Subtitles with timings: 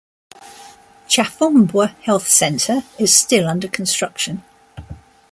[1.07, 4.43] Chafumbwa health centre is still under construction.